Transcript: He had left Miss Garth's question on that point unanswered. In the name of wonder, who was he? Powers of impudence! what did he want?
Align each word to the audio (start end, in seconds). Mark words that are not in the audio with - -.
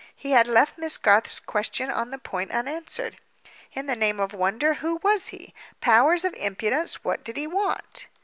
He 0.15 0.31
had 0.31 0.47
left 0.47 0.79
Miss 0.79 0.97
Garth's 0.97 1.39
question 1.39 1.91
on 1.91 2.09
that 2.09 2.23
point 2.23 2.49
unanswered. 2.49 3.17
In 3.73 3.85
the 3.85 3.95
name 3.95 4.19
of 4.19 4.33
wonder, 4.33 4.73
who 4.73 4.95
was 5.03 5.27
he? 5.27 5.53
Powers 5.79 6.25
of 6.25 6.33
impudence! 6.33 7.03
what 7.03 7.23
did 7.23 7.37
he 7.37 7.45
want? 7.45 8.07